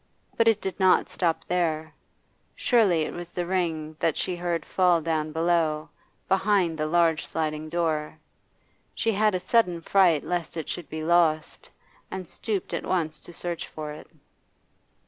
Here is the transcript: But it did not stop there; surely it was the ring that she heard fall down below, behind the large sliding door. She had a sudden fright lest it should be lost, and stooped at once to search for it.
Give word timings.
But 0.35 0.47
it 0.47 0.59
did 0.61 0.79
not 0.79 1.09
stop 1.09 1.45
there; 1.45 1.93
surely 2.55 3.03
it 3.03 3.13
was 3.13 3.29
the 3.29 3.45
ring 3.45 3.95
that 3.99 4.17
she 4.17 4.35
heard 4.35 4.65
fall 4.65 4.99
down 4.99 5.31
below, 5.31 5.89
behind 6.27 6.75
the 6.79 6.87
large 6.87 7.27
sliding 7.27 7.69
door. 7.69 8.17
She 8.95 9.11
had 9.11 9.35
a 9.35 9.39
sudden 9.39 9.79
fright 9.79 10.23
lest 10.23 10.57
it 10.57 10.67
should 10.69 10.89
be 10.89 11.03
lost, 11.03 11.69
and 12.09 12.27
stooped 12.27 12.73
at 12.73 12.83
once 12.83 13.19
to 13.19 13.31
search 13.31 13.67
for 13.67 13.91
it. 13.91 14.07